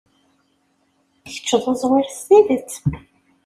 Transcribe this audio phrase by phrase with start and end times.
[1.33, 2.71] Kečč d uẓwir s tidet.